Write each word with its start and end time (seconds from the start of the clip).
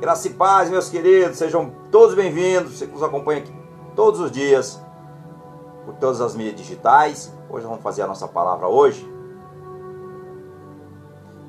Graça 0.00 0.28
e 0.28 0.30
paz, 0.30 0.70
meus 0.70 0.88
queridos, 0.88 1.36
sejam 1.36 1.74
todos 1.90 2.14
bem-vindos. 2.14 2.72
Você 2.72 2.86
que 2.86 2.92
nos 2.94 3.02
acompanha 3.02 3.40
aqui 3.40 3.52
todos 3.94 4.18
os 4.18 4.32
dias, 4.32 4.80
por 5.84 5.92
todas 5.96 6.22
as 6.22 6.34
mídias 6.34 6.56
digitais. 6.56 7.30
Hoje 7.50 7.66
vamos 7.66 7.82
fazer 7.82 8.00
a 8.00 8.06
nossa 8.06 8.26
palavra 8.26 8.66
hoje, 8.66 9.06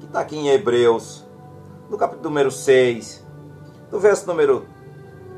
que 0.02 0.06
está 0.06 0.20
aqui 0.20 0.36
em 0.36 0.50
Hebreus, 0.50 1.26
no 1.90 1.98
capítulo 1.98 2.28
número 2.28 2.52
6, 2.52 3.26
do 3.90 4.02
verso 4.02 4.28
número. 4.28 4.66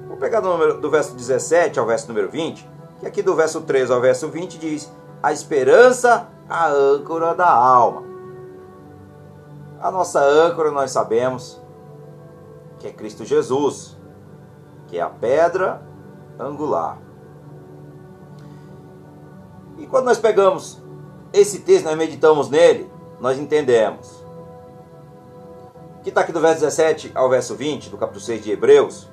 Vou 0.07 0.18
pegar 0.18 0.39
do, 0.39 0.50
número, 0.50 0.82
do 0.82 0.89
verso 0.89 1.14
17 1.16 1.77
ao 1.77 1.86
verso 1.86 2.07
número 2.07 2.32
20, 2.32 2.68
que 3.00 3.05
aqui 3.05 3.21
do 3.21 3.36
verso 3.36 3.61
13 3.61 3.93
ao 3.93 4.02
verso 4.02 4.27
20 4.27 4.57
diz: 4.57 4.91
A 5.21 5.32
esperança, 5.32 6.30
a 6.50 6.68
âncora 6.68 7.36
da 7.36 7.48
alma. 7.48 8.02
A 9.80 9.92
nossa 9.92 10.20
âncora, 10.20 10.71
nós 10.71 10.89
sabemos, 10.89 11.61
que 12.83 12.87
é 12.89 12.92
Cristo 12.92 13.23
Jesus, 13.23 13.97
que 14.87 14.97
é 14.97 15.01
a 15.01 15.10
pedra 15.10 15.82
angular. 16.37 17.01
E 19.78 19.87
quando 19.87 20.04
nós 20.04 20.19
pegamos 20.19 20.83
esse 21.32 21.60
texto, 21.60 21.86
nós 21.86 21.97
meditamos 21.97 22.50
nele, 22.50 22.91
nós 23.21 23.39
entendemos. 23.39 24.21
Que 26.04 26.10
está 26.10 26.19
aqui 26.19 26.33
do 26.33 26.41
verso 26.41 26.60
17 26.60 27.14
ao 27.15 27.29
verso 27.29 27.55
20, 27.55 27.89
do 27.89 27.97
capítulo 27.97 28.19
6 28.19 28.43
de 28.43 28.51
Hebreus. 28.51 29.10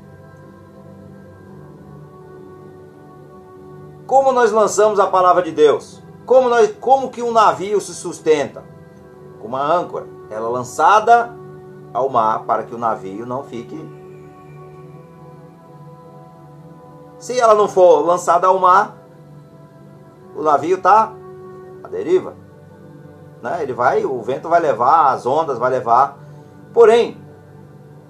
Como 4.05 4.33
nós 4.33 4.51
lançamos 4.51 4.99
a 4.99 5.07
palavra 5.07 5.45
de 5.45 5.53
Deus? 5.53 6.03
Como, 6.27 6.49
nós, 6.49 6.75
como 6.81 7.09
que 7.09 7.23
um 7.23 7.31
navio 7.31 7.81
se 7.81 7.95
sustenta? 7.95 8.65
Com 9.41 9.47
uma 9.47 9.63
âncora. 9.63 10.09
Ela 10.29 10.49
é 10.49 10.51
lançada 10.51 11.39
ao 11.93 12.09
mar 12.09 12.45
para 12.45 12.63
que 12.63 12.75
o 12.75 12.79
navio 12.79 13.27
não 13.27 13.43
fique. 13.43 13.79
Se 17.19 17.39
ela 17.39 17.55
não 17.55 17.69
for 17.69 18.01
lançada 18.01 18.47
ao 18.47 18.59
mar, 18.59 18.97
o 20.35 20.43
navio 20.43 20.77
está 20.77 21.13
à 21.83 21.89
deriva. 21.89 22.35
Né? 23.43 23.63
Ele 23.63 23.73
vai, 23.73 24.05
o 24.05 24.23
vento 24.23 24.49
vai 24.49 24.61
levar, 24.61 25.13
as 25.13 25.27
ondas 25.27 25.59
vai 25.59 25.71
levar. 25.71 26.19
Porém, 26.73 27.21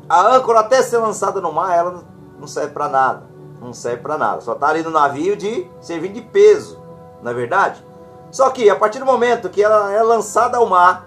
a 0.08 0.36
âncora 0.36 0.60
até 0.60 0.82
ser 0.82 0.98
lançada 0.98 1.40
no 1.40 1.52
mar, 1.52 1.76
ela 1.76 2.04
não 2.38 2.46
serve 2.46 2.72
para 2.72 2.88
nada. 2.88 3.22
Não 3.60 3.72
serve 3.72 4.02
para 4.02 4.16
nada. 4.16 4.40
Só 4.40 4.52
está 4.52 4.68
ali 4.68 4.82
no 4.82 4.90
navio 4.90 5.36
de 5.36 5.68
servir 5.80 6.12
de 6.12 6.20
peso, 6.20 6.80
não 7.22 7.30
é 7.30 7.34
verdade? 7.34 7.84
Só 8.30 8.48
que 8.50 8.70
a 8.70 8.76
partir 8.76 8.98
do 8.98 9.04
momento 9.04 9.48
que 9.48 9.62
ela 9.62 9.92
é 9.92 10.02
lançada 10.02 10.56
ao 10.56 10.66
mar, 10.66 11.06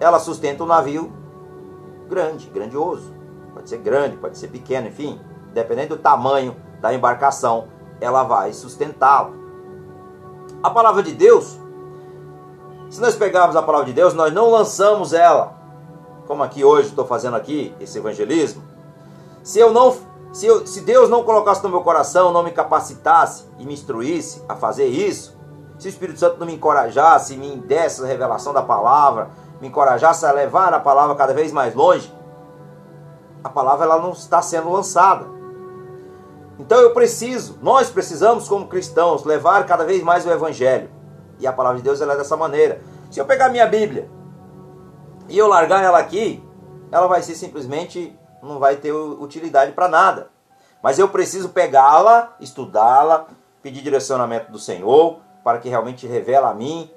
ela 0.00 0.18
sustenta 0.18 0.64
o 0.64 0.66
navio 0.66 1.12
grande, 2.08 2.48
grandioso. 2.48 3.14
Pode 3.54 3.68
ser 3.68 3.78
grande, 3.78 4.16
pode 4.16 4.36
ser 4.36 4.48
pequeno, 4.48 4.88
enfim, 4.88 5.20
dependendo 5.52 5.96
do 5.96 6.02
tamanho 6.02 6.56
da 6.80 6.92
embarcação, 6.92 7.68
ela 8.00 8.22
vai 8.22 8.52
sustentá-la. 8.52 9.30
A 10.62 10.70
palavra 10.70 11.02
de 11.02 11.12
Deus, 11.12 11.58
se 12.90 13.00
nós 13.00 13.14
pegarmos 13.14 13.56
a 13.56 13.62
palavra 13.62 13.86
de 13.86 13.92
Deus, 13.92 14.14
nós 14.14 14.32
não 14.32 14.50
lançamos 14.50 15.12
ela, 15.12 15.54
como 16.26 16.42
aqui 16.42 16.64
hoje 16.64 16.88
estou 16.88 17.06
fazendo 17.06 17.36
aqui 17.36 17.74
esse 17.80 17.98
evangelismo. 17.98 18.62
Se 19.42 19.58
eu 19.58 19.72
não, 19.72 19.96
se, 20.32 20.46
eu, 20.46 20.66
se 20.66 20.80
Deus 20.82 21.08
não 21.08 21.24
colocasse 21.24 21.62
no 21.62 21.68
meu 21.68 21.80
coração, 21.80 22.32
não 22.32 22.42
me 22.42 22.50
capacitasse 22.50 23.44
e 23.58 23.64
me 23.64 23.74
instruísse 23.74 24.42
a 24.48 24.54
fazer 24.54 24.86
isso, 24.86 25.36
se 25.78 25.88
o 25.88 25.90
Espírito 25.90 26.18
Santo 26.18 26.38
não 26.38 26.46
me 26.46 26.54
encorajasse, 26.54 27.36
me 27.36 27.56
desse 27.56 28.02
a 28.02 28.06
revelação 28.06 28.52
da 28.52 28.62
palavra, 28.62 29.30
me 29.60 29.68
encorajasse 29.68 30.24
a 30.26 30.32
levar 30.32 30.72
a 30.74 30.80
palavra 30.80 31.14
cada 31.14 31.32
vez 31.32 31.52
mais 31.52 31.74
longe, 31.74 32.12
a 33.42 33.48
palavra 33.48 33.84
ela 33.84 33.98
não 33.98 34.10
está 34.10 34.42
sendo 34.42 34.70
lançada. 34.70 35.26
Então 36.58 36.78
eu 36.78 36.92
preciso, 36.92 37.58
nós 37.62 37.90
precisamos 37.90 38.48
como 38.48 38.66
cristãos 38.66 39.24
levar 39.24 39.66
cada 39.66 39.84
vez 39.84 40.02
mais 40.02 40.24
o 40.26 40.30
evangelho. 40.30 40.90
E 41.38 41.46
a 41.46 41.52
palavra 41.52 41.78
de 41.78 41.84
Deus 41.84 42.00
ela 42.00 42.14
é 42.14 42.16
dessa 42.16 42.36
maneira. 42.36 42.80
Se 43.10 43.20
eu 43.20 43.26
pegar 43.26 43.50
minha 43.50 43.66
Bíblia 43.66 44.10
e 45.28 45.36
eu 45.36 45.46
largar 45.46 45.84
ela 45.84 45.98
aqui, 45.98 46.42
ela 46.90 47.06
vai 47.06 47.22
ser 47.22 47.34
simplesmente 47.34 48.18
não 48.42 48.58
vai 48.58 48.76
ter 48.76 48.92
utilidade 48.92 49.72
para 49.72 49.88
nada. 49.88 50.30
Mas 50.82 50.98
eu 50.98 51.08
preciso 51.08 51.48
pegá-la, 51.50 52.36
estudá-la, 52.40 53.26
pedir 53.62 53.82
direcionamento 53.82 54.52
do 54.52 54.58
Senhor 54.58 55.18
para 55.42 55.58
que 55.58 55.68
realmente 55.68 56.06
revele 56.06 56.44
a 56.44 56.54
mim 56.54 56.90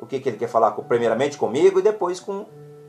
o 0.00 0.06
que, 0.06 0.20
que 0.20 0.28
ele 0.28 0.38
quer 0.38 0.48
falar 0.48 0.72
primeiramente 0.72 1.36
comigo 1.36 1.78
e 1.78 1.82
depois 1.82 2.20
com 2.20 2.46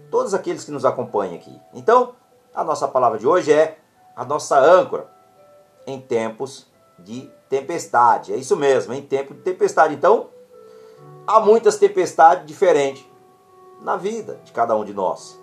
todos 0.09 0.33
aqueles 0.33 0.63
que 0.63 0.71
nos 0.71 0.85
acompanham 0.85 1.35
aqui. 1.35 1.59
Então, 1.73 2.13
a 2.53 2.63
nossa 2.63 2.87
palavra 2.87 3.17
de 3.17 3.27
hoje 3.27 3.51
é 3.51 3.77
a 4.15 4.25
nossa 4.25 4.59
âncora 4.59 5.09
em 5.85 5.99
tempos 5.99 6.67
de 6.97 7.29
tempestade. 7.47 8.33
É 8.33 8.37
isso 8.37 8.55
mesmo, 8.55 8.93
em 8.93 9.01
tempo 9.01 9.33
de 9.33 9.41
tempestade. 9.41 9.93
Então, 9.93 10.29
há 11.25 11.39
muitas 11.39 11.77
tempestades 11.77 12.45
diferentes 12.45 13.05
na 13.81 13.95
vida 13.95 14.39
de 14.43 14.51
cada 14.51 14.75
um 14.75 14.83
de 14.83 14.93
nós. 14.93 15.39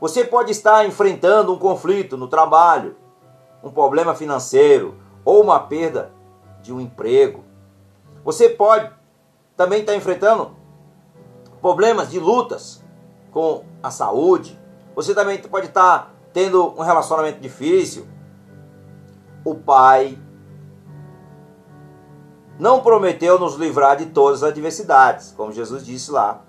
Você 0.00 0.24
pode 0.24 0.52
estar 0.52 0.86
enfrentando 0.86 1.52
um 1.52 1.58
conflito 1.58 2.16
no 2.16 2.28
trabalho, 2.28 2.96
um 3.62 3.70
problema 3.70 4.14
financeiro 4.14 4.96
ou 5.24 5.42
uma 5.42 5.60
perda 5.60 6.12
de 6.62 6.72
um 6.72 6.80
emprego. 6.80 7.44
Você 8.24 8.48
pode 8.48 8.90
também 9.56 9.80
estar 9.80 9.94
enfrentando 9.96 10.56
problemas 11.60 12.10
de 12.10 12.18
lutas 12.18 12.84
com 13.32 13.64
a 13.82 13.90
saúde. 13.90 14.58
Você 14.94 15.14
também 15.14 15.38
pode 15.38 15.66
estar 15.66 16.14
tendo 16.32 16.68
um 16.78 16.82
relacionamento 16.82 17.40
difícil, 17.40 18.06
o 19.44 19.54
Pai 19.54 20.18
não 22.58 22.80
prometeu 22.80 23.38
nos 23.38 23.54
livrar 23.54 23.96
de 23.96 24.06
todas 24.06 24.42
as 24.42 24.50
adversidades, 24.50 25.32
como 25.36 25.52
Jesus 25.52 25.84
disse 25.86 26.10
lá. 26.10 26.42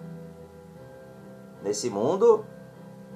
Nesse 1.63 1.89
mundo 1.89 2.45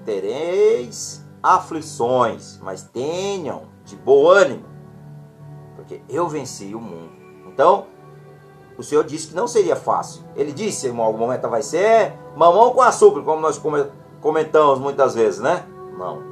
tereis 0.06 1.26
aflições, 1.42 2.60
mas 2.62 2.84
tenham 2.84 3.64
de 3.84 3.96
bom 3.96 4.28
ânimo, 4.28 4.66
porque 5.76 6.02
eu 6.08 6.28
venci 6.28 6.74
o 6.76 6.80
mundo. 6.80 7.12
Então, 7.48 7.88
o 8.78 8.84
Senhor 8.84 9.04
disse 9.04 9.28
que 9.28 9.36
não 9.36 9.48
seria 9.48 9.76
fácil. 9.76 10.24
Ele 10.36 10.52
disse 10.52 10.88
em 10.88 11.00
algum 11.00 11.18
momento 11.18 11.48
vai 11.50 11.62
ser 11.62 12.14
mamão 12.36 12.72
com 12.72 12.82
açúcar, 12.82 13.22
como 13.22 13.42
nós 13.42 13.62
comentamos 14.22 14.80
muitas 14.80 15.14
vezes, 15.14 15.40
né? 15.40 15.66
Não. 15.98 16.24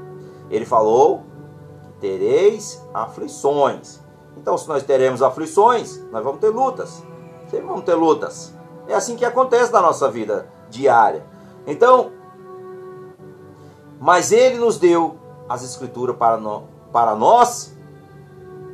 Ele 0.50 0.66
falou 0.66 1.24
tereis 2.00 2.84
aflições. 2.94 4.00
Então, 4.35 4.57
se 4.57 4.68
nós 4.68 4.81
teremos 4.84 5.22
aflições, 5.22 6.02
nós 6.12 6.24
vamos 6.24 6.40
ter 6.40 6.50
lutas. 6.50 7.03
Sempre 7.50 7.68
vamos 7.68 7.84
ter 7.84 7.94
lutas. 7.94 8.53
É 8.88 8.96
assim 8.96 9.16
que 9.16 9.23
acontece 9.23 9.72
na 9.72 9.81
nossa 9.81 10.09
vida 10.09 10.50
diária. 10.69 11.23
Então, 11.68 12.12
mas 14.00 14.31
Ele 14.31 14.58
nos 14.58 14.79
deu 14.79 15.16
as 15.47 15.63
Escrituras 15.63 16.16
para, 16.16 16.38
no, 16.38 16.63
para 16.91 17.16
nós 17.16 17.73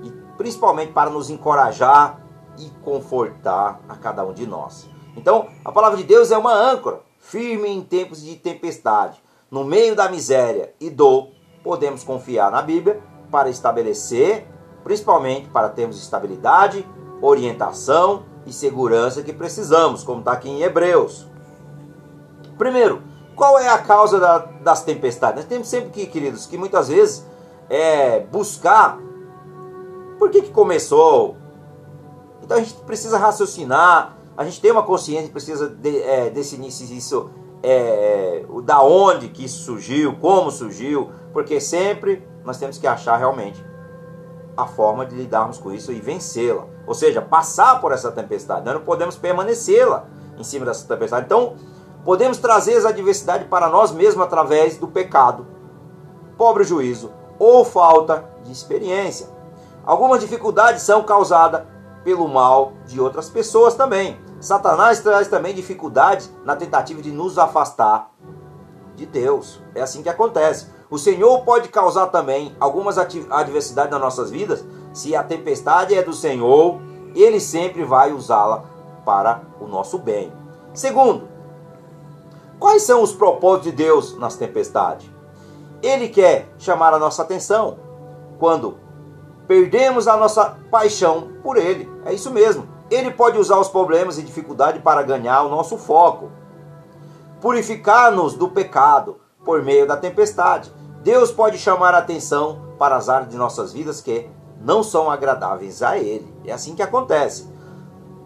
e 0.03 0.09
principalmente 0.37 0.93
para 0.93 1.09
nos 1.09 1.29
encorajar 1.29 2.21
e 2.57 2.69
confortar 2.83 3.79
a 3.87 3.95
cada 3.95 4.25
um 4.25 4.33
de 4.33 4.45
nós. 4.45 4.89
Então, 5.15 5.47
a 5.65 5.71
palavra 5.71 5.97
de 5.97 6.03
Deus 6.03 6.31
é 6.31 6.37
uma 6.37 6.53
âncora 6.53 7.01
firme 7.19 7.67
em 7.67 7.81
tempos 7.81 8.21
de 8.23 8.35
tempestade. 8.35 9.21
No 9.49 9.63
meio 9.63 9.95
da 9.95 10.09
miséria 10.09 10.73
e 10.79 10.89
dor, 10.89 11.29
podemos 11.63 12.03
confiar 12.03 12.51
na 12.51 12.61
Bíblia 12.61 13.01
para 13.31 13.49
estabelecer, 13.49 14.47
principalmente 14.83 15.49
para 15.49 15.69
termos 15.69 16.01
estabilidade, 16.01 16.87
orientação 17.21 18.23
e 18.45 18.53
segurança 18.53 19.23
que 19.23 19.33
precisamos, 19.33 20.03
como 20.03 20.19
está 20.19 20.31
aqui 20.33 20.49
em 20.49 20.61
Hebreus. 20.61 21.27
Primeiro, 22.57 23.01
qual 23.35 23.59
é 23.59 23.69
a 23.69 23.77
causa 23.77 24.19
da, 24.19 24.37
das 24.39 24.83
tempestades? 24.83 25.35
Nós 25.35 25.45
temos 25.45 25.67
sempre 25.67 25.89
que, 25.89 26.05
queridos, 26.07 26.45
que 26.45 26.57
muitas 26.57 26.87
vezes 26.87 27.25
é 27.69 28.21
buscar 28.21 28.97
por 30.17 30.29
que, 30.29 30.41
que 30.41 30.51
começou. 30.51 31.37
Então 32.47 32.55
a 32.55 32.61
gente 32.61 32.75
precisa 32.85 33.17
raciocinar, 33.17 34.15
a 34.37 34.45
gente 34.45 34.61
tem 34.61 34.71
uma 34.71 34.83
consciência, 34.83 35.29
precisa 35.29 35.67
de, 35.67 36.01
é, 36.01 36.31
se 36.41 36.97
isso 36.97 37.29
é, 37.61 38.45
da 38.63 38.81
onde 38.81 39.27
que 39.27 39.43
isso 39.43 39.65
surgiu, 39.65 40.15
como 40.15 40.49
surgiu, 40.49 41.11
porque 41.33 41.59
sempre 41.59 42.25
nós 42.45 42.57
temos 42.57 42.77
que 42.77 42.87
achar 42.87 43.17
realmente 43.17 43.61
a 44.55 44.65
forma 44.65 45.05
de 45.05 45.13
lidarmos 45.13 45.57
com 45.57 45.73
isso 45.73 45.91
e 45.91 45.99
vencê-la. 45.99 46.65
Ou 46.87 46.93
seja, 46.93 47.21
passar 47.21 47.81
por 47.81 47.91
essa 47.91 48.13
tempestade. 48.13 48.63
Nós 48.63 48.75
não 48.75 48.81
podemos 48.81 49.17
permanecê-la 49.17 50.05
em 50.37 50.43
cima 50.43 50.65
dessa 50.65 50.87
tempestade. 50.87 51.25
Então, 51.25 51.55
podemos 52.05 52.37
trazer 52.37 52.75
essa 52.75 52.87
adversidade 52.87 53.43
para 53.43 53.67
nós 53.67 53.91
mesmos 53.91 54.23
através 54.23 54.77
do 54.77 54.87
pecado, 54.87 55.45
pobre 56.37 56.63
juízo 56.63 57.11
ou 57.37 57.65
falta 57.65 58.23
de 58.45 58.53
experiência. 58.53 59.27
Algumas 59.85 60.21
dificuldades 60.21 60.83
são 60.83 61.03
causadas 61.03 61.63
pelo 62.03 62.27
mal 62.27 62.73
de 62.85 62.99
outras 62.99 63.29
pessoas 63.29 63.75
também. 63.75 64.19
Satanás 64.39 64.99
traz 64.99 65.27
também 65.27 65.53
dificuldades 65.53 66.31
na 66.45 66.55
tentativa 66.55 67.01
de 67.01 67.11
nos 67.11 67.37
afastar 67.37 68.11
de 68.95 69.05
Deus. 69.05 69.61
É 69.75 69.81
assim 69.81 70.01
que 70.01 70.09
acontece. 70.09 70.67
O 70.89 70.97
Senhor 70.97 71.41
pode 71.41 71.69
causar 71.69 72.07
também 72.07 72.55
algumas 72.59 72.97
adversidades 72.97 73.91
nas 73.91 74.01
nossas 74.01 74.31
vidas. 74.31 74.63
Se 74.93 75.15
a 75.15 75.23
tempestade 75.23 75.93
é 75.93 76.01
do 76.01 76.13
Senhor, 76.13 76.79
Ele 77.13 77.39
sempre 77.39 77.83
vai 77.83 78.11
usá-la 78.11 78.63
para 79.05 79.41
o 79.59 79.67
nosso 79.67 79.97
bem. 79.97 80.31
Segundo, 80.73 81.27
quais 82.59 82.83
são 82.83 83.01
os 83.01 83.11
propósitos 83.11 83.71
de 83.71 83.77
Deus 83.77 84.17
nas 84.17 84.35
tempestades? 84.35 85.09
Ele 85.81 86.09
quer 86.09 86.49
chamar 86.57 86.93
a 86.93 86.99
nossa 86.99 87.21
atenção 87.21 87.77
quando 88.39 88.77
perdemos 89.47 90.07
a 90.07 90.17
nossa 90.17 90.57
paixão 90.69 91.33
por 91.41 91.57
Ele. 91.57 91.89
É 92.05 92.13
isso 92.13 92.31
mesmo. 92.31 92.67
Ele 92.89 93.11
pode 93.11 93.37
usar 93.37 93.59
os 93.59 93.69
problemas 93.69 94.17
e 94.17 94.23
dificuldade 94.23 94.79
para 94.79 95.03
ganhar 95.03 95.43
o 95.43 95.49
nosso 95.49 95.77
foco, 95.77 96.31
purificar-nos 97.41 98.33
do 98.33 98.49
pecado 98.49 99.19
por 99.43 99.63
meio 99.63 99.87
da 99.87 99.97
tempestade. 99.97 100.71
Deus 101.03 101.31
pode 101.31 101.57
chamar 101.57 101.93
a 101.93 101.99
atenção 101.99 102.61
para 102.77 102.95
as 102.95 103.09
áreas 103.09 103.29
de 103.29 103.37
nossas 103.37 103.73
vidas 103.73 104.01
que 104.01 104.29
não 104.61 104.83
são 104.83 105.09
agradáveis 105.09 105.81
a 105.81 105.97
Ele. 105.97 106.33
É 106.45 106.51
assim 106.51 106.75
que 106.75 106.81
acontece. 106.81 107.47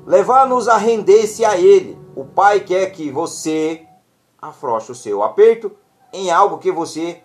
Levar-nos 0.06 0.68
a 0.68 0.78
render-se 0.78 1.46
a 1.46 1.58
Ele. 1.58 2.00
O 2.16 2.26
Pai 2.26 2.62
quer 2.62 2.88
que 2.88 3.12
você 3.12 3.86
afroche 4.42 4.92
o 4.92 4.96
seu 4.96 5.22
aperto 5.22 5.72
em 6.12 6.32
algo 6.32 6.58
que 6.58 6.72
você 6.72 7.22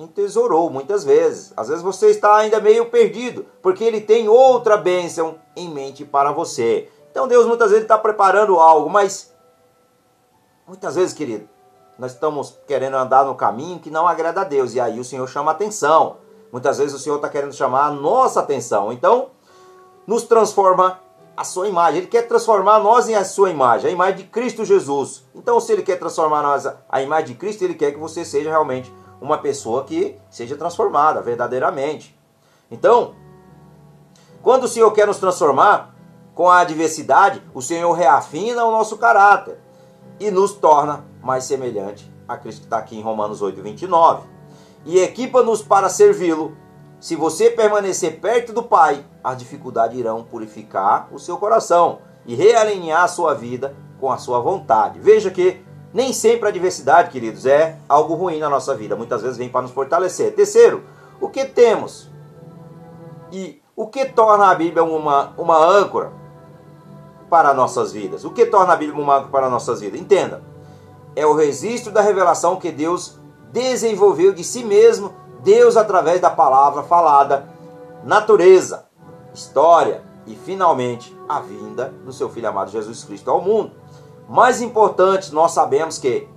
entesourou 0.00 0.70
muitas 0.70 1.04
vezes. 1.04 1.52
Às 1.56 1.68
vezes 1.68 1.82
você 1.82 2.08
está 2.08 2.36
ainda 2.36 2.58
meio 2.58 2.86
perdido, 2.86 3.44
porque 3.60 3.84
ele 3.84 4.00
tem 4.00 4.28
outra 4.28 4.76
bênção 4.76 5.36
em 5.54 5.68
mente 5.68 6.06
para 6.06 6.32
você. 6.32 6.88
Então 7.10 7.28
Deus 7.28 7.46
muitas 7.46 7.68
vezes 7.68 7.84
está 7.84 7.98
preparando 7.98 8.58
algo, 8.58 8.88
mas 8.88 9.34
muitas 10.66 10.94
vezes, 10.94 11.12
querido, 11.12 11.46
nós 11.98 12.12
estamos 12.12 12.58
querendo 12.66 12.96
andar 12.96 13.26
no 13.26 13.34
caminho 13.34 13.78
que 13.78 13.90
não 13.90 14.08
agrada 14.08 14.40
a 14.40 14.44
Deus, 14.44 14.74
e 14.74 14.80
aí 14.80 14.98
o 14.98 15.04
Senhor 15.04 15.28
chama 15.28 15.50
atenção. 15.50 16.16
Muitas 16.50 16.78
vezes 16.78 16.94
o 16.94 16.98
Senhor 16.98 17.16
está 17.16 17.28
querendo 17.28 17.52
chamar 17.52 17.86
a 17.86 17.90
nossa 17.90 18.40
atenção. 18.40 18.90
Então, 18.90 19.28
nos 20.06 20.24
transforma 20.24 20.98
a 21.36 21.44
sua 21.44 21.68
imagem. 21.68 21.98
Ele 21.98 22.06
quer 22.06 22.26
transformar 22.26 22.78
nós 22.80 23.08
em 23.08 23.14
a 23.14 23.24
sua 23.24 23.50
imagem, 23.50 23.90
a 23.90 23.92
imagem 23.92 24.16
de 24.16 24.24
Cristo 24.24 24.64
Jesus. 24.64 25.24
Então, 25.34 25.60
se 25.60 25.72
ele 25.72 25.82
quer 25.82 25.98
transformar 25.98 26.42
nós 26.42 26.66
a 26.88 27.02
imagem 27.02 27.28
de 27.28 27.34
Cristo, 27.34 27.62
ele 27.62 27.74
quer 27.74 27.92
que 27.92 27.98
você 27.98 28.24
seja 28.24 28.50
realmente 28.50 28.92
uma 29.20 29.38
pessoa 29.38 29.84
que 29.84 30.16
seja 30.30 30.56
transformada 30.56 31.20
verdadeiramente. 31.20 32.18
Então, 32.70 33.14
quando 34.42 34.64
o 34.64 34.68
Senhor 34.68 34.90
quer 34.92 35.06
nos 35.06 35.18
transformar 35.18 35.94
com 36.34 36.48
a 36.48 36.60
adversidade, 36.60 37.42
o 37.52 37.60
Senhor 37.60 37.92
reafina 37.92 38.64
o 38.64 38.70
nosso 38.70 38.96
caráter 38.96 39.58
e 40.18 40.30
nos 40.30 40.52
torna 40.52 41.04
mais 41.22 41.44
semelhante 41.44 42.10
a 42.26 42.36
Cristo 42.36 42.60
que 42.60 42.66
está 42.66 42.78
aqui 42.78 42.96
em 42.96 43.02
Romanos 43.02 43.42
8, 43.42 43.60
29. 43.60 44.22
E 44.84 44.98
equipa-nos 45.00 45.62
para 45.62 45.88
servi-lo. 45.88 46.56
Se 47.00 47.16
você 47.16 47.50
permanecer 47.50 48.20
perto 48.20 48.52
do 48.52 48.62
Pai, 48.62 49.04
as 49.22 49.36
dificuldades 49.36 49.98
irão 49.98 50.22
purificar 50.22 51.08
o 51.12 51.18
seu 51.18 51.36
coração 51.36 51.98
e 52.24 52.34
realinhar 52.34 53.02
a 53.02 53.08
sua 53.08 53.34
vida 53.34 53.74
com 53.98 54.10
a 54.10 54.18
sua 54.18 54.40
vontade. 54.40 55.00
Veja 55.00 55.30
que 55.30 55.62
nem 55.92 56.12
sempre 56.12 56.46
a 56.46 56.48
adversidade, 56.50 57.10
queridos, 57.10 57.46
é 57.46 57.76
algo 57.88 58.14
ruim 58.14 58.38
na 58.38 58.48
nossa 58.48 58.74
vida. 58.74 58.94
Muitas 58.94 59.22
vezes 59.22 59.36
vem 59.36 59.48
para 59.48 59.62
nos 59.62 59.72
fortalecer. 59.72 60.34
Terceiro, 60.34 60.84
o 61.20 61.28
que 61.28 61.44
temos 61.44 62.08
e 63.32 63.60
o 63.74 63.86
que 63.88 64.04
torna 64.04 64.50
a 64.50 64.54
Bíblia 64.54 64.84
uma, 64.84 65.32
uma 65.36 65.58
âncora 65.58 66.12
para 67.28 67.52
nossas 67.52 67.92
vidas? 67.92 68.24
O 68.24 68.30
que 68.30 68.46
torna 68.46 68.72
a 68.72 68.76
Bíblia 68.76 69.02
uma 69.02 69.16
âncora 69.16 69.30
para 69.32 69.50
nossas 69.50 69.80
vidas? 69.80 70.00
Entenda, 70.00 70.42
é 71.16 71.26
o 71.26 71.34
registro 71.34 71.92
da 71.92 72.00
revelação 72.00 72.56
que 72.56 72.70
Deus 72.70 73.18
desenvolveu 73.52 74.32
de 74.32 74.44
si 74.44 74.62
mesmo, 74.62 75.12
Deus 75.42 75.76
através 75.76 76.20
da 76.20 76.30
palavra 76.30 76.84
falada, 76.84 77.48
natureza, 78.04 78.86
história 79.34 80.04
e 80.24 80.36
finalmente 80.36 81.16
a 81.28 81.40
vinda 81.40 81.92
do 82.04 82.12
seu 82.12 82.28
Filho 82.28 82.48
amado 82.48 82.70
Jesus 82.70 83.02
Cristo 83.02 83.28
ao 83.28 83.40
mundo 83.40 83.72
mais 84.30 84.62
importante, 84.62 85.34
nós 85.34 85.50
sabemos 85.50 85.98
que 85.98 86.28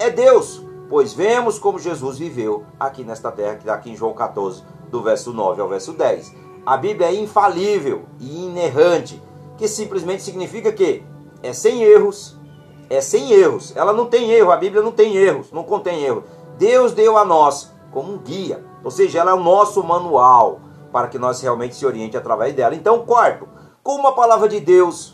é 0.00 0.10
Deus, 0.10 0.60
pois 0.90 1.12
vemos 1.12 1.60
como 1.60 1.78
Jesus 1.78 2.18
viveu 2.18 2.64
aqui 2.78 3.04
nesta 3.04 3.30
terra, 3.30 3.54
que 3.54 3.70
aqui 3.70 3.92
em 3.92 3.96
João 3.96 4.12
14, 4.12 4.64
do 4.90 5.00
verso 5.00 5.32
9 5.32 5.60
ao 5.60 5.68
verso 5.68 5.92
10. 5.92 6.34
A 6.66 6.76
Bíblia 6.76 7.06
é 7.06 7.14
infalível 7.14 8.02
e 8.18 8.46
inerrante, 8.46 9.22
que 9.56 9.68
simplesmente 9.68 10.24
significa 10.24 10.72
que 10.72 11.04
é 11.40 11.52
sem 11.52 11.84
erros, 11.84 12.36
é 12.90 13.00
sem 13.00 13.30
erros. 13.30 13.72
Ela 13.76 13.92
não 13.92 14.06
tem 14.06 14.32
erro, 14.32 14.50
a 14.50 14.56
Bíblia 14.56 14.82
não 14.82 14.90
tem 14.90 15.14
erros, 15.14 15.52
não 15.52 15.62
contém 15.62 16.02
erro. 16.02 16.24
Deus 16.58 16.92
deu 16.92 17.16
a 17.16 17.24
nós 17.24 17.72
como 17.92 18.12
um 18.12 18.18
guia, 18.18 18.64
ou 18.82 18.90
seja, 18.90 19.20
ela 19.20 19.30
é 19.30 19.34
o 19.34 19.40
nosso 19.40 19.84
manual 19.84 20.58
para 20.90 21.06
que 21.06 21.18
nós 21.18 21.40
realmente 21.40 21.76
se 21.76 21.86
oriente 21.86 22.16
através 22.16 22.52
dela. 22.56 22.74
Então, 22.74 23.06
quarto, 23.06 23.46
como 23.84 24.08
a 24.08 24.12
palavra 24.12 24.48
de 24.48 24.58
Deus 24.58 25.13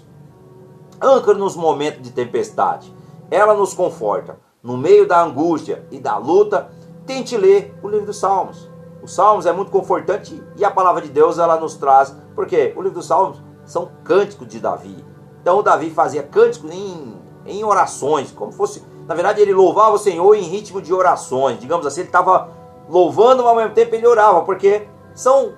âncora 1.01 1.39
nos 1.39 1.57
momentos 1.57 2.03
de 2.03 2.13
tempestade. 2.13 2.95
Ela 3.31 3.55
nos 3.55 3.75
conforta. 3.75 4.39
No 4.63 4.77
meio 4.77 5.07
da 5.07 5.23
angústia 5.23 5.87
e 5.91 5.99
da 5.99 6.17
luta, 6.17 6.71
tente 7.07 7.37
ler 7.37 7.75
o 7.83 7.89
livro 7.89 8.07
dos 8.07 8.19
Salmos. 8.19 8.69
Os 9.03 9.15
Salmos 9.15 9.47
é 9.47 9.53
muito 9.53 9.71
confortante 9.71 10.43
e 10.57 10.65
a 10.65 10.71
palavra 10.71 11.01
de 11.01 11.09
Deus 11.09 11.39
ela 11.39 11.59
nos 11.59 11.75
traz, 11.75 12.15
porque 12.35 12.75
o 12.77 12.83
livro 12.83 12.99
dos 12.99 13.07
Salmos 13.07 13.43
são 13.65 13.91
cânticos 14.05 14.47
de 14.47 14.61
Davi. 14.61 15.05
Então 15.41 15.63
Davi 15.63 15.91
fazia 15.91 16.23
cânticos 16.23 16.71
em, 16.71 17.17
em 17.47 17.65
orações, 17.65 18.31
como 18.31 18.53
fosse, 18.53 18.85
na 19.07 19.15
verdade 19.15 19.41
ele 19.41 19.55
louvava 19.55 19.95
o 19.95 19.99
Senhor 19.99 20.35
em 20.35 20.43
ritmo 20.43 20.83
de 20.83 20.93
orações. 20.93 21.59
Digamos 21.59 21.87
assim, 21.87 22.01
ele 22.01 22.09
estava 22.09 22.51
louvando, 22.89 23.43
mas 23.43 23.51
ao 23.51 23.57
mesmo 23.57 23.75
tempo 23.75 23.95
ele 23.95 24.07
orava, 24.07 24.43
porque 24.43 24.87
são 25.15 25.55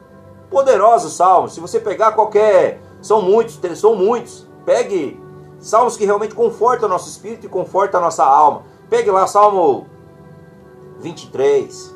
poderosos 0.51 1.15
salmos. 1.15 1.55
Se 1.55 1.61
você 1.61 1.81
pegar 1.81 2.13
qualquer, 2.13 2.81
são 3.01 3.21
muitos, 3.21 3.59
são 3.79 3.97
muitos. 3.97 4.47
Pegue 4.65 5.21
Salmos 5.63 5.97
que 5.97 6.05
realmente 6.05 6.35
confortam 6.35 6.89
o 6.89 6.93
nosso 6.93 7.09
espírito 7.09 7.47
e 7.47 7.49
confortam 7.49 8.01
a 8.01 8.03
nossa 8.03 8.25
alma. 8.25 8.65
Pegue 8.91 9.11
lá 9.11 9.27
Salmo 9.29 9.87
23, 10.99 11.95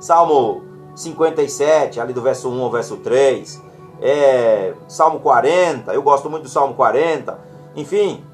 Salmo 0.00 0.62
57, 0.94 2.00
ali 2.00 2.14
do 2.14 2.22
verso 2.22 2.48
1 2.48 2.62
ao 2.62 2.70
verso 2.70 2.96
3, 2.96 3.62
é, 4.00 4.74
Salmo 4.88 5.20
40, 5.20 5.92
eu 5.92 6.02
gosto 6.02 6.30
muito 6.30 6.44
do 6.44 6.48
Salmo 6.48 6.74
40, 6.74 7.38
enfim, 7.76 8.24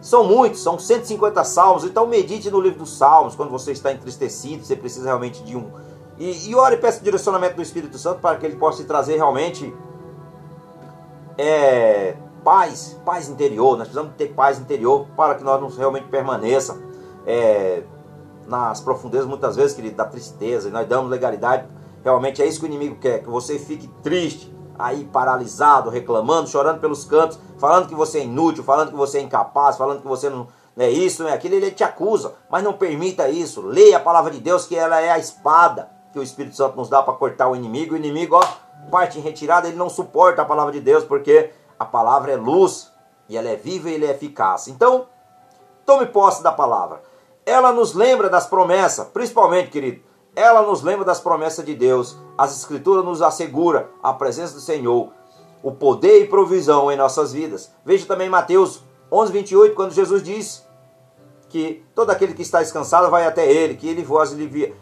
são 0.00 0.24
muitos, 0.24 0.62
são 0.62 0.78
150 0.78 1.42
salmos, 1.44 1.84
então 1.84 2.06
medite 2.06 2.50
no 2.50 2.60
livro 2.60 2.80
dos 2.80 2.98
salmos, 2.98 3.36
quando 3.36 3.50
você 3.50 3.70
está 3.70 3.92
entristecido, 3.92 4.64
você 4.64 4.76
precisa 4.76 5.06
realmente 5.06 5.42
de 5.44 5.56
um... 5.56 5.70
E, 6.18 6.50
e 6.50 6.54
ore 6.56 6.74
e 6.74 6.78
peça 6.78 7.02
direcionamento 7.02 7.54
do 7.54 7.62
Espírito 7.62 7.96
Santo 7.96 8.20
para 8.20 8.36
que 8.36 8.44
ele 8.44 8.56
possa 8.56 8.82
te 8.82 8.88
trazer 8.88 9.16
realmente 9.16 9.72
é, 11.36 12.16
paz, 12.44 12.98
paz 13.04 13.28
interior. 13.28 13.76
Nós 13.76 13.88
precisamos 13.88 14.12
ter 14.16 14.28
paz 14.28 14.58
interior 14.58 15.06
para 15.16 15.34
que 15.34 15.44
nós 15.44 15.60
não 15.60 15.68
realmente 15.68 16.08
permaneça 16.08 16.80
é, 17.26 17.82
nas 18.46 18.80
profundezas, 18.80 19.26
muitas 19.26 19.56
vezes, 19.56 19.74
querido, 19.74 19.96
da 19.96 20.04
tristeza. 20.04 20.68
E 20.68 20.72
nós 20.72 20.86
damos 20.86 21.10
legalidade. 21.10 21.66
Realmente 22.04 22.42
é 22.42 22.46
isso 22.46 22.60
que 22.60 22.66
o 22.66 22.68
inimigo 22.68 22.96
quer, 22.96 23.22
que 23.22 23.28
você 23.28 23.58
fique 23.58 23.88
triste, 24.02 24.54
aí 24.78 25.04
paralisado, 25.04 25.90
reclamando, 25.90 26.48
chorando 26.48 26.80
pelos 26.80 27.04
cantos, 27.04 27.38
falando 27.58 27.88
que 27.88 27.94
você 27.94 28.18
é 28.18 28.24
inútil, 28.24 28.62
falando 28.62 28.90
que 28.90 28.96
você 28.96 29.18
é 29.18 29.22
incapaz, 29.22 29.76
falando 29.76 30.00
que 30.00 30.06
você 30.06 30.30
não 30.30 30.46
é 30.78 30.88
isso, 30.88 31.24
não 31.24 31.30
é 31.30 31.34
aquilo, 31.34 31.56
ele 31.56 31.72
te 31.72 31.82
acusa, 31.82 32.34
mas 32.48 32.62
não 32.62 32.72
permita 32.72 33.28
isso. 33.28 33.60
Leia 33.60 33.96
a 33.96 34.00
palavra 34.00 34.30
de 34.30 34.38
Deus, 34.38 34.64
que 34.64 34.76
ela 34.76 35.00
é 35.00 35.10
a 35.10 35.18
espada 35.18 35.90
que 36.12 36.18
o 36.18 36.22
Espírito 36.22 36.56
Santo 36.56 36.76
nos 36.76 36.88
dá 36.88 37.02
para 37.02 37.14
cortar 37.14 37.48
o 37.48 37.56
inimigo. 37.56 37.94
O 37.94 37.96
inimigo, 37.98 38.36
ó, 38.36 38.42
parte 38.88 39.18
em 39.18 39.22
retirada, 39.22 39.66
ele 39.66 39.76
não 39.76 39.90
suporta 39.90 40.42
a 40.42 40.44
palavra 40.44 40.72
de 40.72 40.80
Deus, 40.80 41.04
porque 41.04 41.50
a 41.78 41.84
palavra 41.84 42.32
é 42.32 42.36
luz 42.36 42.92
e 43.28 43.36
ela 43.36 43.48
é 43.48 43.56
viva 43.56 43.90
e 43.90 43.94
ela 43.94 44.06
é 44.06 44.10
eficaz. 44.10 44.68
Então, 44.68 45.06
tome 45.86 46.06
posse 46.06 46.42
da 46.42 46.52
palavra. 46.52 47.02
Ela 47.46 47.72
nos 47.72 47.94
lembra 47.94 48.28
das 48.28 48.46
promessas, 48.46 49.06
principalmente, 49.08 49.70
querido, 49.70 50.02
ela 50.34 50.62
nos 50.62 50.82
lembra 50.82 51.04
das 51.04 51.20
promessas 51.20 51.64
de 51.64 51.74
Deus. 51.74 52.16
As 52.36 52.56
escrituras 52.56 53.04
nos 53.04 53.22
assegura 53.22 53.90
a 54.02 54.12
presença 54.12 54.54
do 54.54 54.60
Senhor, 54.60 55.10
o 55.62 55.72
poder 55.72 56.22
e 56.22 56.28
provisão 56.28 56.92
em 56.92 56.96
nossas 56.96 57.32
vidas. 57.32 57.72
Veja 57.84 58.06
também 58.06 58.28
Mateus 58.28 58.82
11, 59.10 59.32
28, 59.32 59.74
quando 59.74 59.92
Jesus 59.92 60.22
diz 60.22 60.66
que 61.48 61.82
todo 61.94 62.10
aquele 62.10 62.34
que 62.34 62.42
está 62.42 62.60
descansado 62.60 63.10
vai 63.10 63.26
até 63.26 63.50
ele, 63.50 63.74
que 63.74 63.88
ele, 63.88 64.06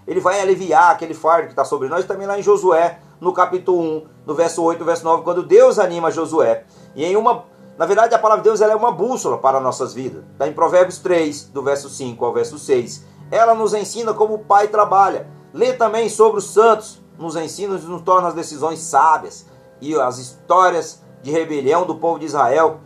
ele 0.06 0.20
vai 0.20 0.40
aliviar 0.40 0.90
aquele 0.90 1.14
fardo 1.14 1.46
que 1.46 1.52
está 1.52 1.64
sobre 1.64 1.88
nós. 1.88 2.04
Também 2.04 2.26
lá 2.26 2.38
em 2.38 2.42
Josué, 2.42 3.00
no 3.20 3.32
capítulo 3.32 3.80
1, 3.80 4.06
no 4.26 4.34
verso 4.34 4.62
8, 4.62 4.84
verso 4.84 5.04
9, 5.04 5.22
quando 5.22 5.42
Deus 5.42 5.78
anima 5.78 6.10
Josué. 6.10 6.64
E 6.94 7.04
em 7.04 7.16
uma, 7.16 7.44
na 7.78 7.86
verdade, 7.86 8.14
a 8.14 8.18
palavra 8.18 8.42
de 8.42 8.48
Deus 8.48 8.60
ela 8.60 8.72
é 8.72 8.76
uma 8.76 8.92
bússola 8.92 9.38
para 9.38 9.60
nossas 9.60 9.94
vidas. 9.94 10.24
Está 10.32 10.46
em 10.46 10.52
Provérbios 10.52 10.98
3, 10.98 11.44
do 11.48 11.62
verso 11.62 11.88
5 11.88 12.24
ao 12.24 12.32
verso 12.32 12.58
6. 12.58 13.04
Ela 13.30 13.54
nos 13.54 13.74
ensina 13.74 14.14
como 14.14 14.34
o 14.34 14.38
Pai 14.38 14.68
trabalha. 14.68 15.28
Lê 15.52 15.72
também 15.72 16.08
sobre 16.08 16.38
os 16.38 16.50
santos, 16.50 17.02
nos 17.18 17.36
ensina 17.36 17.76
e 17.76 17.82
nos 17.82 18.02
torna 18.02 18.28
as 18.28 18.34
decisões 18.34 18.80
sábias 18.80 19.46
e 19.80 19.94
as 19.98 20.18
histórias 20.18 21.02
de 21.22 21.30
rebelião 21.30 21.86
do 21.86 21.96
povo 21.96 22.18
de 22.18 22.26
Israel, 22.26 22.80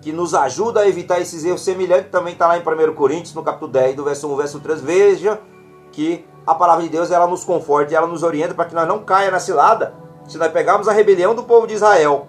que 0.00 0.12
nos 0.12 0.34
ajuda 0.34 0.80
a 0.80 0.88
evitar 0.88 1.20
esses 1.20 1.44
erros 1.44 1.60
semelhantes, 1.62 2.10
também 2.10 2.32
está 2.32 2.46
lá 2.46 2.56
em 2.56 2.60
1 2.60 2.94
Coríntios, 2.94 3.34
no 3.34 3.42
capítulo 3.42 3.70
10, 3.70 3.96
do 3.96 4.04
verso 4.04 4.26
1 4.26 4.30
ao 4.30 4.36
verso 4.36 4.60
3. 4.60 4.80
Veja 4.80 5.40
que 5.92 6.24
a 6.48 6.54
palavra 6.54 6.82
de 6.82 6.88
Deus 6.88 7.10
ela 7.10 7.26
nos 7.26 7.44
conforta 7.44 7.92
e 7.92 7.94
ela 7.94 8.06
nos 8.06 8.22
orienta 8.22 8.54
para 8.54 8.64
que 8.64 8.74
nós 8.74 8.88
não 8.88 9.04
caia 9.04 9.30
na 9.30 9.38
cilada. 9.38 9.92
Se 10.26 10.38
nós 10.38 10.50
pegarmos 10.50 10.88
a 10.88 10.92
rebelião 10.92 11.34
do 11.34 11.42
povo 11.42 11.66
de 11.66 11.74
Israel, 11.74 12.26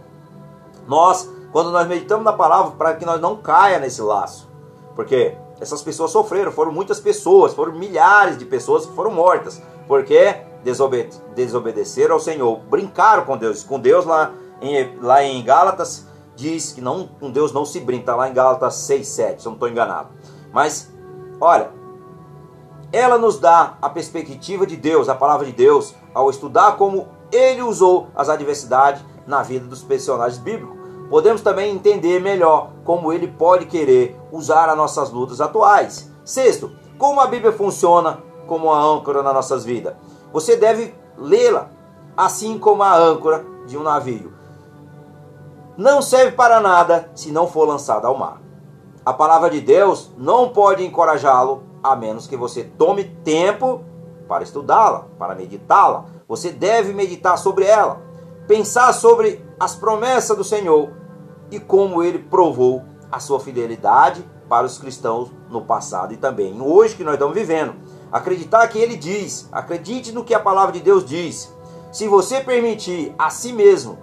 nós, 0.85 1.29
quando 1.53 1.71
nós 1.71 1.87
meditamos 1.87 2.25
na 2.25 2.33
palavra, 2.33 2.71
para 2.71 2.95
que 2.95 3.05
nós 3.05 3.21
não 3.21 3.37
caia 3.37 3.79
nesse 3.79 4.01
laço. 4.01 4.49
Porque 4.93 5.37
essas 5.61 5.81
pessoas 5.81 6.11
sofreram, 6.11 6.51
foram 6.51 6.69
muitas 6.69 6.99
pessoas, 6.99 7.53
foram 7.53 7.71
milhares 7.71 8.37
de 8.37 8.43
pessoas 8.43 8.85
que 8.85 8.93
foram 8.93 9.09
mortas, 9.09 9.61
porque 9.87 10.35
desobede 10.65 11.15
desobedeceram 11.33 12.15
ao 12.15 12.19
Senhor, 12.19 12.59
brincaram 12.69 13.23
com 13.23 13.37
Deus. 13.37 13.63
Com 13.63 13.79
Deus 13.79 14.03
lá 14.03 14.33
em, 14.61 14.97
lá 14.99 15.23
em 15.23 15.41
Gálatas 15.41 16.05
diz 16.35 16.73
que 16.73 16.81
não, 16.81 17.07
com 17.07 17.31
Deus 17.31 17.53
não 17.53 17.63
se 17.63 17.79
brinca, 17.79 18.07
tá 18.07 18.15
lá 18.17 18.29
em 18.29 18.33
Gálatas 18.33 18.75
6, 18.75 19.07
7, 19.07 19.41
se 19.41 19.47
eu 19.47 19.51
não 19.51 19.55
estou 19.55 19.69
enganado. 19.69 20.09
Mas, 20.51 20.91
olha, 21.39 21.78
ela 22.91 23.17
nos 23.17 23.39
dá 23.39 23.77
a 23.81 23.89
perspectiva 23.89 24.65
de 24.65 24.75
Deus, 24.75 25.09
a 25.09 25.15
palavra 25.15 25.45
de 25.45 25.51
Deus, 25.51 25.93
ao 26.13 26.29
estudar 26.29 26.75
como 26.75 27.07
ele 27.31 27.61
usou 27.61 28.07
as 28.15 28.29
adversidades 28.29 29.03
na 29.27 29.43
vida 29.43 29.65
dos 29.65 29.83
personagens 29.83 30.39
bíblicos. 30.39 30.77
Podemos 31.09 31.41
também 31.41 31.73
entender 31.73 32.19
melhor 32.19 32.71
como 32.83 33.13
ele 33.13 33.27
pode 33.27 33.65
querer 33.65 34.19
usar 34.31 34.69
as 34.69 34.77
nossas 34.77 35.11
lutas 35.11 35.39
atuais. 35.39 36.11
Sexto, 36.23 36.71
como 36.97 37.19
a 37.19 37.27
Bíblia 37.27 37.51
funciona 37.51 38.23
como 38.47 38.71
a 38.71 38.81
âncora 38.81 39.21
nas 39.21 39.33
nossas 39.33 39.63
vidas. 39.63 39.93
Você 40.33 40.55
deve 40.55 40.93
lê-la, 41.17 41.69
assim 42.17 42.57
como 42.57 42.83
a 42.83 42.95
âncora 42.95 43.45
de 43.67 43.77
um 43.77 43.83
navio. 43.83 44.33
Não 45.77 46.01
serve 46.01 46.33
para 46.33 46.59
nada 46.59 47.09
se 47.15 47.31
não 47.31 47.47
for 47.47 47.67
lançada 47.67 48.07
ao 48.07 48.17
mar. 48.17 48.41
A 49.05 49.13
palavra 49.13 49.49
de 49.49 49.61
Deus 49.61 50.11
não 50.17 50.49
pode 50.49 50.85
encorajá-lo 50.85 51.63
a 51.83 51.95
menos 51.95 52.27
que 52.27 52.35
você 52.35 52.63
tome 52.63 53.03
tempo 53.23 53.83
para 54.27 54.43
estudá-la, 54.43 55.07
para 55.17 55.35
meditá-la. 55.35 56.05
Você 56.27 56.51
deve 56.51 56.93
meditar 56.93 57.37
sobre 57.37 57.65
ela, 57.65 58.01
pensar 58.47 58.93
sobre 58.93 59.43
as 59.59 59.75
promessas 59.75 60.37
do 60.37 60.43
Senhor 60.43 60.91
e 61.51 61.59
como 61.59 62.03
ele 62.03 62.19
provou 62.19 62.83
a 63.11 63.19
sua 63.19 63.39
fidelidade 63.39 64.23
para 64.47 64.65
os 64.65 64.77
cristãos 64.77 65.31
no 65.49 65.61
passado 65.61 66.13
e 66.13 66.17
também 66.17 66.59
hoje 66.61 66.95
que 66.95 67.03
nós 67.03 67.13
estamos 67.13 67.35
vivendo. 67.35 67.75
Acreditar 68.11 68.67
que 68.67 68.79
ele 68.79 68.95
diz, 68.95 69.47
acredite 69.51 70.11
no 70.11 70.23
que 70.23 70.33
a 70.33 70.39
palavra 70.39 70.71
de 70.71 70.79
Deus 70.79 71.05
diz. 71.05 71.53
Se 71.91 72.07
você 72.07 72.39
permitir 72.41 73.13
a 73.17 73.29
si 73.29 73.51
mesmo 73.51 73.97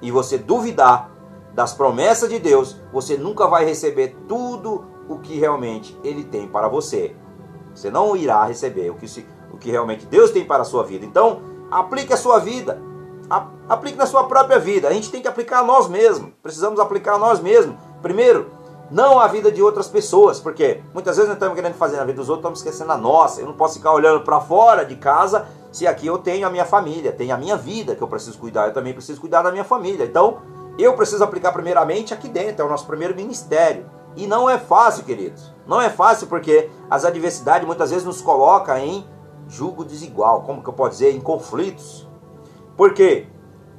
e 0.00 0.10
você 0.10 0.38
duvidar 0.38 1.10
das 1.52 1.74
promessas 1.74 2.28
de 2.28 2.38
Deus, 2.38 2.76
você 2.92 3.16
nunca 3.16 3.46
vai 3.46 3.64
receber 3.64 4.16
tudo 4.28 4.91
o 5.08 5.18
que 5.18 5.38
realmente 5.38 5.98
ele 6.02 6.24
tem 6.24 6.46
para 6.46 6.68
você. 6.68 7.14
Você 7.74 7.90
não 7.90 8.16
irá 8.16 8.44
receber 8.44 8.90
o 8.90 8.94
que, 8.94 9.08
se, 9.08 9.26
o 9.52 9.56
que 9.56 9.70
realmente 9.70 10.06
Deus 10.06 10.30
tem 10.30 10.44
para 10.44 10.62
a 10.62 10.64
sua 10.64 10.84
vida. 10.84 11.04
Então, 11.04 11.42
aplique 11.70 12.12
a 12.12 12.16
sua 12.16 12.38
vida. 12.38 12.80
aplique 13.68 13.96
na 13.96 14.06
sua 14.06 14.24
própria 14.24 14.58
vida. 14.58 14.88
A 14.88 14.92
gente 14.92 15.10
tem 15.10 15.22
que 15.22 15.28
aplicar 15.28 15.60
a 15.60 15.64
nós 15.64 15.88
mesmos. 15.88 16.30
Precisamos 16.42 16.78
aplicar 16.78 17.14
a 17.14 17.18
nós 17.18 17.40
mesmos. 17.40 17.76
Primeiro, 18.02 18.50
não 18.90 19.18
a 19.18 19.26
vida 19.26 19.50
de 19.50 19.62
outras 19.62 19.88
pessoas, 19.88 20.38
porque 20.38 20.82
muitas 20.92 21.16
vezes 21.16 21.28
nós 21.28 21.36
estamos 21.36 21.54
querendo 21.54 21.74
fazer 21.74 21.96
na 21.96 22.04
vida 22.04 22.18
dos 22.18 22.28
outros, 22.28 22.40
estamos 22.40 22.58
esquecendo 22.58 22.92
a 22.92 22.98
nossa. 22.98 23.40
Eu 23.40 23.46
não 23.46 23.54
posso 23.54 23.78
ficar 23.78 23.92
olhando 23.92 24.22
para 24.22 24.38
fora 24.38 24.84
de 24.84 24.96
casa 24.96 25.46
se 25.72 25.86
aqui 25.86 26.06
eu 26.06 26.18
tenho 26.18 26.46
a 26.46 26.50
minha 26.50 26.66
família, 26.66 27.10
tenho 27.10 27.34
a 27.34 27.38
minha 27.38 27.56
vida 27.56 27.96
que 27.96 28.02
eu 28.02 28.06
preciso 28.06 28.38
cuidar, 28.38 28.66
eu 28.66 28.74
também 28.74 28.92
preciso 28.92 29.18
cuidar 29.18 29.40
da 29.40 29.50
minha 29.50 29.64
família. 29.64 30.04
Então, 30.04 30.42
eu 30.78 30.94
preciso 30.94 31.24
aplicar 31.24 31.52
primeiramente 31.52 32.12
aqui 32.12 32.28
dentro, 32.28 32.62
é 32.62 32.66
o 32.66 32.68
nosso 32.68 32.86
primeiro 32.86 33.16
ministério. 33.16 33.86
E 34.16 34.26
não 34.26 34.48
é 34.48 34.58
fácil, 34.58 35.04
queridos. 35.04 35.52
Não 35.66 35.80
é 35.80 35.88
fácil 35.88 36.26
porque 36.26 36.70
as 36.90 37.04
adversidades 37.04 37.66
muitas 37.66 37.90
vezes 37.90 38.04
nos 38.04 38.20
colocam 38.20 38.76
em 38.76 39.06
julgo 39.48 39.84
desigual, 39.84 40.42
como 40.42 40.62
que 40.62 40.68
eu 40.68 40.72
posso 40.72 40.92
dizer, 40.92 41.14
em 41.14 41.20
conflitos. 41.20 42.08
Porque 42.76 43.26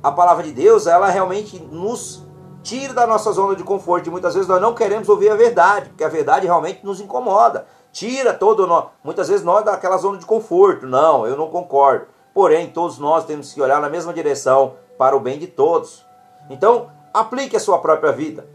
a 0.01 0.11
palavra 0.11 0.43
de 0.43 0.51
Deus, 0.51 0.87
ela 0.87 1.09
realmente 1.09 1.59
nos 1.59 2.23
tira 2.61 2.93
da 2.93 3.05
nossa 3.05 3.31
zona 3.31 3.55
de 3.55 3.63
conforto. 3.63 4.07
E 4.07 4.11
muitas 4.11 4.33
vezes 4.33 4.47
nós 4.47 4.61
não 4.61 4.73
queremos 4.73 5.09
ouvir 5.09 5.29
a 5.29 5.35
verdade, 5.35 5.89
porque 5.89 6.03
a 6.03 6.09
verdade 6.09 6.45
realmente 6.45 6.85
nos 6.85 6.99
incomoda. 6.99 7.67
Tira 7.91 8.33
todo 8.33 8.65
nós, 8.65 8.85
muitas 9.03 9.27
vezes 9.27 9.45
nós 9.45 9.63
daquela 9.63 9.97
zona 9.97 10.17
de 10.17 10.25
conforto. 10.25 10.87
Não, 10.87 11.27
eu 11.27 11.37
não 11.37 11.49
concordo. 11.49 12.07
Porém, 12.33 12.69
todos 12.69 12.97
nós 12.97 13.25
temos 13.25 13.53
que 13.53 13.61
olhar 13.61 13.79
na 13.79 13.89
mesma 13.89 14.11
direção 14.11 14.73
para 14.97 15.15
o 15.15 15.19
bem 15.19 15.37
de 15.37 15.47
todos. 15.47 16.03
Então, 16.49 16.87
aplique 17.13 17.55
a 17.55 17.59
sua 17.59 17.77
própria 17.77 18.11
vida. 18.11 18.47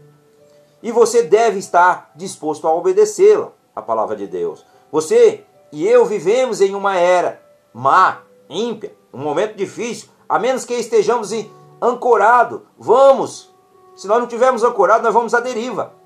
E 0.81 0.91
você 0.91 1.23
deve 1.23 1.59
estar 1.59 2.11
disposto 2.15 2.67
a 2.67 2.73
obedecê-la, 2.73 3.51
a 3.75 3.81
palavra 3.81 4.15
de 4.15 4.27
Deus. 4.27 4.65
Você 4.91 5.43
e 5.71 5.87
eu 5.87 6.05
vivemos 6.05 6.61
em 6.61 6.73
uma 6.73 6.95
era 6.95 7.41
má, 7.73 8.19
ímpia, 8.49 8.95
um 9.13 9.19
momento 9.19 9.55
difícil, 9.55 10.09
a 10.27 10.39
menos 10.39 10.65
que 10.65 10.73
estejamos 10.73 11.31
ancorados. 11.81 12.61
Vamos. 12.77 13.53
Se 13.95 14.07
nós 14.07 14.19
não 14.19 14.27
tivermos 14.27 14.63
ancorado, 14.63 15.03
nós 15.03 15.13
vamos 15.13 15.33
à 15.33 15.39
deriva 15.39 15.99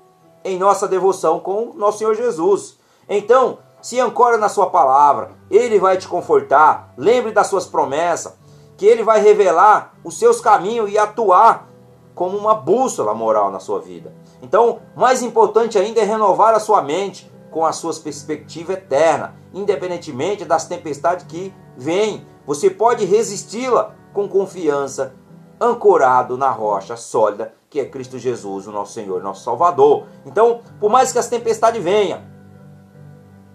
em 0.44 0.58
nossa 0.58 0.86
devoção 0.86 1.40
com 1.40 1.72
nosso 1.74 1.98
Senhor 1.98 2.14
Jesus. 2.14 2.78
Então, 3.08 3.58
se 3.80 3.98
ancora 3.98 4.36
na 4.36 4.48
sua 4.48 4.68
palavra, 4.68 5.32
ele 5.50 5.78
vai 5.78 5.96
te 5.96 6.06
confortar. 6.06 6.92
Lembre 6.96 7.32
das 7.32 7.46
suas 7.46 7.66
promessas, 7.66 8.34
que 8.76 8.86
ele 8.86 9.02
vai 9.02 9.20
revelar 9.20 9.94
os 10.04 10.18
seus 10.18 10.40
caminhos 10.40 10.90
e 10.90 10.98
atuar 10.98 11.68
como 12.14 12.36
uma 12.36 12.54
bússola 12.54 13.14
moral 13.14 13.50
na 13.50 13.58
sua 13.58 13.80
vida. 13.80 14.12
Então, 14.40 14.80
mais 14.94 15.22
importante 15.22 15.78
ainda 15.78 16.00
é 16.00 16.04
renovar 16.04 16.54
a 16.54 16.60
sua 16.60 16.80
mente 16.82 17.30
com 17.50 17.64
as 17.64 17.76
suas 17.76 17.98
perspectivas 17.98 18.76
eternas, 18.76 19.30
independentemente 19.52 20.44
das 20.44 20.66
tempestades 20.66 21.26
que 21.26 21.52
vêm. 21.76 22.26
Você 22.46 22.70
pode 22.70 23.04
resisti-la 23.04 23.94
com 24.12 24.28
confiança, 24.28 25.14
ancorado 25.60 26.36
na 26.36 26.50
rocha 26.50 26.96
sólida 26.96 27.54
que 27.74 27.80
é 27.80 27.84
Cristo 27.84 28.20
Jesus, 28.20 28.68
o 28.68 28.70
nosso 28.70 28.92
Senhor, 28.92 29.20
nosso 29.20 29.42
Salvador. 29.42 30.04
Então, 30.24 30.60
por 30.78 30.88
mais 30.88 31.10
que 31.10 31.18
as 31.18 31.26
tempestades 31.26 31.82
venham, 31.82 32.20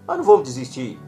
nós 0.06 0.18
não 0.18 0.24
vamos 0.24 0.42
desistir. 0.42 1.00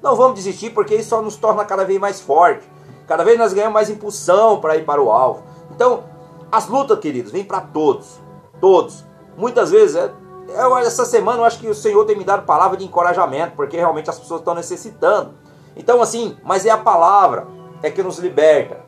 Não 0.00 0.14
vamos 0.14 0.36
desistir 0.36 0.70
porque 0.70 0.94
isso 0.94 1.08
só 1.08 1.20
nos 1.20 1.34
torna 1.34 1.64
cada 1.64 1.84
vez 1.84 1.98
mais 1.98 2.20
forte. 2.20 2.64
Cada 3.08 3.24
vez 3.24 3.36
nós 3.36 3.52
ganhamos 3.52 3.74
mais 3.74 3.90
impulsão 3.90 4.60
para 4.60 4.76
ir 4.76 4.84
para 4.84 5.02
o 5.02 5.10
alvo. 5.10 5.42
Então, 5.72 6.04
as 6.56 6.68
lutas, 6.68 6.98
queridos, 7.00 7.32
vêm 7.32 7.44
para 7.44 7.60
todos. 7.60 8.20
Todos. 8.60 9.04
Muitas 9.36 9.70
vezes, 9.70 9.96
é, 9.96 10.12
eu, 10.56 10.76
essa 10.78 11.04
semana 11.04 11.40
eu 11.40 11.44
acho 11.44 11.58
que 11.58 11.68
o 11.68 11.74
Senhor 11.74 12.04
tem 12.04 12.16
me 12.16 12.22
dado 12.22 12.46
palavra 12.46 12.76
de 12.76 12.84
encorajamento, 12.84 13.56
porque 13.56 13.76
realmente 13.76 14.08
as 14.08 14.18
pessoas 14.18 14.40
estão 14.40 14.54
necessitando. 14.54 15.34
Então, 15.76 16.00
assim, 16.00 16.36
mas 16.44 16.64
é 16.64 16.70
a 16.70 16.78
palavra 16.78 17.48
é 17.82 17.90
que 17.90 18.02
nos 18.02 18.18
liberta. 18.18 18.84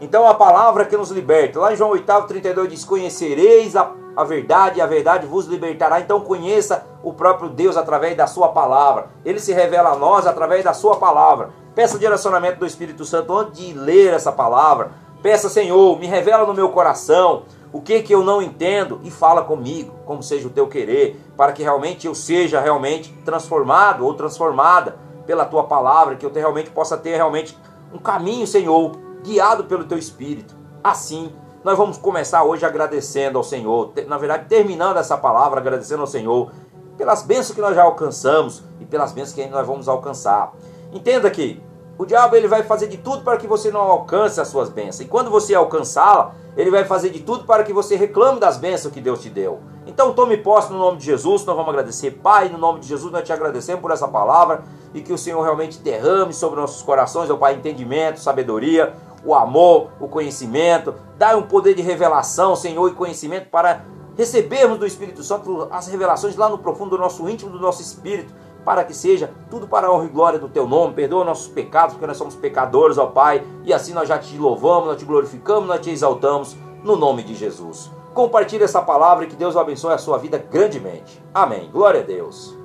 Então, 0.00 0.26
a 0.26 0.32
palavra 0.32 0.86
que 0.86 0.96
nos 0.96 1.10
liberta. 1.10 1.60
Lá 1.60 1.74
em 1.74 1.76
João 1.76 1.90
8, 1.90 2.22
32 2.26 2.70
diz: 2.70 2.84
Conhecereis 2.86 3.76
a, 3.76 3.92
a 4.16 4.24
verdade, 4.24 4.78
e 4.78 4.80
a 4.80 4.86
verdade 4.86 5.26
vos 5.26 5.46
libertará. 5.46 6.00
Então, 6.00 6.20
conheça 6.20 6.86
o 7.02 7.12
próprio 7.12 7.50
Deus 7.50 7.76
através 7.76 8.16
da 8.16 8.26
Sua 8.26 8.48
palavra. 8.48 9.10
Ele 9.26 9.38
se 9.38 9.52
revela 9.52 9.90
a 9.90 9.96
nós 9.96 10.26
através 10.26 10.64
da 10.64 10.72
Sua 10.72 10.96
palavra. 10.96 11.50
Peça 11.74 11.98
direcionamento 11.98 12.60
do 12.60 12.66
Espírito 12.66 13.04
Santo 13.04 13.36
antes 13.36 13.60
de 13.60 13.74
ler 13.74 14.14
essa 14.14 14.32
palavra. 14.32 14.92
Peça, 15.22 15.48
Senhor, 15.48 15.98
me 15.98 16.06
revela 16.06 16.46
no 16.46 16.54
meu 16.54 16.70
coração 16.70 17.42
o 17.72 17.80
que 17.80 18.02
que 18.02 18.14
eu 18.14 18.24
não 18.24 18.40
entendo 18.40 19.00
e 19.04 19.10
fala 19.10 19.42
comigo, 19.42 19.94
como 20.06 20.22
seja 20.22 20.48
o 20.48 20.50
teu 20.50 20.66
querer, 20.66 21.20
para 21.36 21.52
que 21.52 21.62
realmente 21.62 22.06
eu 22.06 22.14
seja 22.14 22.60
realmente 22.60 23.12
transformado 23.24 24.04
ou 24.04 24.14
transformada 24.14 24.96
pela 25.26 25.44
tua 25.44 25.64
palavra, 25.64 26.16
que 26.16 26.24
eu 26.24 26.32
realmente 26.32 26.70
possa 26.70 26.96
ter 26.96 27.16
realmente 27.16 27.56
um 27.92 27.98
caminho, 27.98 28.46
Senhor, 28.46 28.92
guiado 29.22 29.64
pelo 29.64 29.84
teu 29.84 29.98
espírito. 29.98 30.56
Assim, 30.82 31.32
nós 31.62 31.76
vamos 31.76 31.98
começar 31.98 32.42
hoje 32.42 32.64
agradecendo 32.64 33.36
ao 33.36 33.44
Senhor, 33.44 33.92
na 34.08 34.16
verdade, 34.16 34.46
terminando 34.48 34.96
essa 34.96 35.16
palavra 35.16 35.60
agradecendo 35.60 36.00
ao 36.00 36.06
Senhor 36.06 36.50
pelas 36.96 37.22
bênçãos 37.22 37.54
que 37.54 37.60
nós 37.60 37.74
já 37.74 37.82
alcançamos 37.82 38.62
e 38.80 38.86
pelas 38.86 39.12
bênçãos 39.12 39.34
que 39.34 39.42
ainda 39.42 39.56
nós 39.56 39.66
vamos 39.66 39.88
alcançar. 39.88 40.52
Entenda 40.92 41.30
que 41.30 41.62
o 42.00 42.06
diabo 42.06 42.34
ele 42.34 42.48
vai 42.48 42.62
fazer 42.62 42.86
de 42.86 42.96
tudo 42.96 43.22
para 43.22 43.36
que 43.36 43.46
você 43.46 43.70
não 43.70 43.82
alcance 43.82 44.40
as 44.40 44.48
suas 44.48 44.70
bênçãos. 44.70 45.02
E 45.02 45.04
quando 45.04 45.28
você 45.28 45.54
alcançá-la, 45.54 46.32
ele 46.56 46.70
vai 46.70 46.82
fazer 46.82 47.10
de 47.10 47.20
tudo 47.20 47.44
para 47.44 47.62
que 47.62 47.74
você 47.74 47.94
reclame 47.94 48.40
das 48.40 48.56
bênçãos 48.56 48.94
que 48.94 49.02
Deus 49.02 49.20
te 49.20 49.28
deu. 49.28 49.60
Então 49.86 50.14
tome 50.14 50.38
posse 50.38 50.72
no 50.72 50.78
nome 50.78 50.96
de 50.96 51.04
Jesus, 51.04 51.44
nós 51.44 51.54
vamos 51.54 51.68
agradecer. 51.68 52.12
Pai, 52.12 52.48
no 52.48 52.56
nome 52.56 52.80
de 52.80 52.88
Jesus, 52.88 53.12
nós 53.12 53.22
te 53.22 53.34
agradecemos 53.34 53.82
por 53.82 53.90
essa 53.90 54.08
palavra 54.08 54.62
e 54.94 55.02
que 55.02 55.12
o 55.12 55.18
Senhor 55.18 55.42
realmente 55.42 55.78
derrame 55.80 56.32
sobre 56.32 56.58
nossos 56.58 56.80
corações, 56.80 57.28
ó 57.28 57.36
Pai, 57.36 57.56
entendimento, 57.56 58.18
sabedoria, 58.18 58.94
o 59.22 59.34
amor, 59.34 59.90
o 60.00 60.08
conhecimento. 60.08 60.94
Dá 61.18 61.36
um 61.36 61.42
poder 61.42 61.74
de 61.74 61.82
revelação, 61.82 62.56
Senhor, 62.56 62.88
e 62.88 62.94
conhecimento 62.94 63.50
para 63.50 63.84
recebermos 64.16 64.78
do 64.78 64.86
Espírito 64.86 65.22
Santo 65.22 65.68
as 65.70 65.86
revelações 65.88 66.34
lá 66.34 66.48
no 66.48 66.56
profundo 66.56 66.92
do 66.92 66.98
nosso 66.98 67.28
íntimo, 67.28 67.50
do 67.50 67.60
nosso 67.60 67.82
espírito 67.82 68.32
para 68.64 68.84
que 68.84 68.94
seja 68.94 69.30
tudo 69.50 69.66
para 69.66 69.86
a 69.86 69.92
honra 69.92 70.04
e 70.04 70.08
glória 70.08 70.38
do 70.38 70.48
teu 70.48 70.66
nome. 70.66 70.94
Perdoa 70.94 71.24
nossos 71.24 71.48
pecados, 71.48 71.94
porque 71.94 72.06
nós 72.06 72.16
somos 72.16 72.34
pecadores, 72.34 72.98
ó 72.98 73.06
Pai, 73.06 73.42
e 73.64 73.72
assim 73.72 73.92
nós 73.92 74.08
já 74.08 74.18
te 74.18 74.36
louvamos, 74.38 74.88
nós 74.88 74.98
te 74.98 75.04
glorificamos, 75.04 75.68
nós 75.68 75.80
te 75.80 75.90
exaltamos, 75.90 76.56
no 76.82 76.96
nome 76.96 77.22
de 77.22 77.34
Jesus. 77.34 77.90
Compartilhe 78.14 78.64
essa 78.64 78.82
palavra 78.82 79.24
e 79.24 79.28
que 79.28 79.36
Deus 79.36 79.56
abençoe 79.56 79.94
a 79.94 79.98
sua 79.98 80.18
vida 80.18 80.38
grandemente. 80.38 81.22
Amém. 81.32 81.70
Glória 81.70 82.00
a 82.00 82.04
Deus. 82.04 82.59